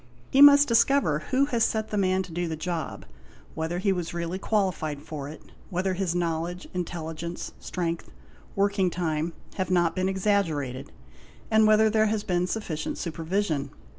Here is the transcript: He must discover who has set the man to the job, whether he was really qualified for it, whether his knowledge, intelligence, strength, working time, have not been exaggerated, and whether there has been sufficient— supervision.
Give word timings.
He 0.31 0.41
must 0.41 0.67
discover 0.67 1.19
who 1.29 1.45
has 1.53 1.63
set 1.63 1.89
the 1.91 1.95
man 1.95 2.23
to 2.23 2.31
the 2.47 2.55
job, 2.55 3.05
whether 3.53 3.77
he 3.77 3.93
was 3.93 4.15
really 4.15 4.39
qualified 4.39 4.99
for 5.03 5.29
it, 5.29 5.43
whether 5.69 5.93
his 5.93 6.15
knowledge, 6.15 6.67
intelligence, 6.73 7.51
strength, 7.59 8.09
working 8.55 8.89
time, 8.89 9.33
have 9.57 9.69
not 9.69 9.95
been 9.95 10.09
exaggerated, 10.09 10.91
and 11.51 11.67
whether 11.67 11.87
there 11.87 12.07
has 12.07 12.23
been 12.23 12.47
sufficient— 12.47 12.97
supervision. 12.97 13.69